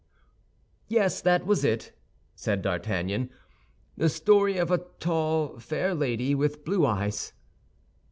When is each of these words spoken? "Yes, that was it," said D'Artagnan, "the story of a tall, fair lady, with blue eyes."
"Yes, 0.87 1.21
that 1.21 1.45
was 1.45 1.63
it," 1.63 1.91
said 2.33 2.63
D'Artagnan, 2.63 3.29
"the 3.95 4.09
story 4.09 4.57
of 4.57 4.71
a 4.71 4.79
tall, 4.99 5.59
fair 5.59 5.93
lady, 5.93 6.33
with 6.33 6.65
blue 6.65 6.87
eyes." 6.87 7.33